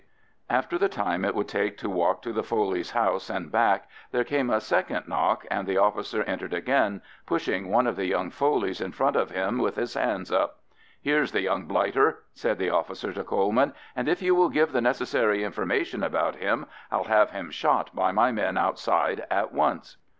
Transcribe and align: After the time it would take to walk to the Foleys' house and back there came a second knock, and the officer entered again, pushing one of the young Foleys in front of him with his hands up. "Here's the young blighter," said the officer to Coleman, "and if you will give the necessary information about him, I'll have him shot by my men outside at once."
After 0.49 0.79
the 0.79 0.89
time 0.89 1.23
it 1.23 1.35
would 1.35 1.47
take 1.47 1.77
to 1.77 1.87
walk 1.87 2.23
to 2.23 2.33
the 2.33 2.41
Foleys' 2.41 2.89
house 2.93 3.29
and 3.29 3.51
back 3.51 3.87
there 4.11 4.23
came 4.23 4.49
a 4.49 4.59
second 4.59 5.07
knock, 5.07 5.45
and 5.51 5.67
the 5.67 5.77
officer 5.77 6.23
entered 6.23 6.55
again, 6.55 7.03
pushing 7.27 7.69
one 7.69 7.85
of 7.85 7.95
the 7.95 8.07
young 8.07 8.31
Foleys 8.31 8.81
in 8.81 8.93
front 8.93 9.15
of 9.15 9.29
him 9.29 9.59
with 9.59 9.75
his 9.75 9.93
hands 9.93 10.31
up. 10.31 10.61
"Here's 10.99 11.33
the 11.33 11.41
young 11.43 11.65
blighter," 11.67 12.23
said 12.33 12.57
the 12.57 12.71
officer 12.71 13.13
to 13.13 13.23
Coleman, 13.23 13.73
"and 13.95 14.09
if 14.09 14.23
you 14.23 14.33
will 14.33 14.49
give 14.49 14.71
the 14.71 14.81
necessary 14.81 15.43
information 15.43 16.01
about 16.01 16.37
him, 16.37 16.65
I'll 16.91 17.03
have 17.03 17.29
him 17.29 17.51
shot 17.51 17.95
by 17.95 18.11
my 18.11 18.31
men 18.31 18.57
outside 18.57 19.23
at 19.29 19.53
once." 19.53 19.97